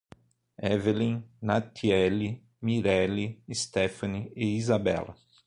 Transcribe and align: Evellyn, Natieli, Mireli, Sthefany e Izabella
Evellyn, 0.69 1.19
Natieli, 1.47 2.41
Mireli, 2.63 3.39
Sthefany 3.53 4.31
e 4.35 4.43
Izabella 4.45 5.15